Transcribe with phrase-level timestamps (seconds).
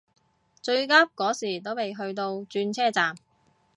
[0.63, 3.15] 最急嗰時都未去到轉車站